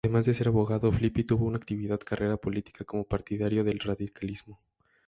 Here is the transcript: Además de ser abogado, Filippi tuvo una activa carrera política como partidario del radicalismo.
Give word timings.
Además 0.03 0.25
de 0.25 0.33
ser 0.33 0.47
abogado, 0.47 0.91
Filippi 0.91 1.23
tuvo 1.23 1.45
una 1.45 1.57
activa 1.57 1.95
carrera 1.99 2.35
política 2.35 2.83
como 2.83 3.03
partidario 3.03 3.63
del 3.63 3.77
radicalismo. 3.77 4.59